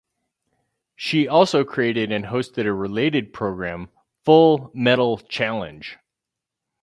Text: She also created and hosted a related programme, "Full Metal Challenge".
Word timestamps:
She 0.95 1.27
also 1.27 1.63
created 1.63 2.11
and 2.11 2.25
hosted 2.25 2.65
a 2.65 2.73
related 2.73 3.31
programme, 3.33 3.89
"Full 4.25 4.71
Metal 4.73 5.19
Challenge". 5.19 5.95